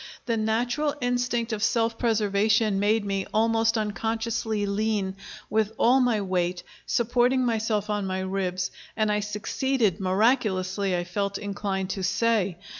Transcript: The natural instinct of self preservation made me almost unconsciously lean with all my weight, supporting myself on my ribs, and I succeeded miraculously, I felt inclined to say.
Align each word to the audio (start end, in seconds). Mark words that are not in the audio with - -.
The 0.25 0.35
natural 0.35 0.95
instinct 0.99 1.53
of 1.53 1.61
self 1.61 1.95
preservation 1.99 2.79
made 2.79 3.05
me 3.05 3.27
almost 3.31 3.77
unconsciously 3.77 4.65
lean 4.65 5.15
with 5.47 5.73
all 5.77 5.99
my 5.99 6.21
weight, 6.21 6.63
supporting 6.87 7.45
myself 7.45 7.87
on 7.87 8.07
my 8.07 8.21
ribs, 8.21 8.71
and 8.97 9.11
I 9.11 9.19
succeeded 9.19 9.99
miraculously, 9.99 10.97
I 10.97 11.03
felt 11.03 11.37
inclined 11.37 11.91
to 11.91 12.01
say. 12.03 12.57